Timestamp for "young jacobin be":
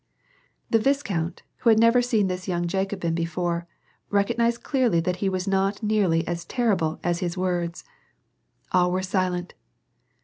2.47-3.23